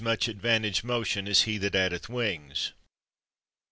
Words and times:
50 0.01 0.05
PYM 0.07 0.13
much 0.13 0.27
advantage 0.27 0.83
motion, 0.83 1.27
as 1.27 1.43
he 1.43 1.59
that 1.59 1.75
addeth 1.75 2.09
wings. 2.09 2.73